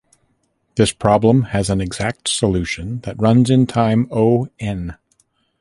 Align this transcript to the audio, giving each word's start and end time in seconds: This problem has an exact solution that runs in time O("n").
This 0.77 0.91
problem 0.91 1.43
has 1.53 1.69
an 1.69 1.79
exact 1.79 2.27
solution 2.27 3.01
that 3.01 3.21
runs 3.21 3.51
in 3.51 3.67
time 3.67 4.07
O("n"). 4.09 4.97